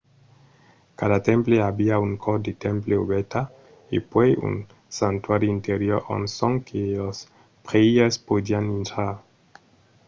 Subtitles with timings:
[0.99, 3.41] cada temple aviá una cort de temple obèrta
[3.95, 4.53] e puèi un
[4.99, 7.17] santuari interior ont sonque los
[7.67, 9.13] prèires podián intrar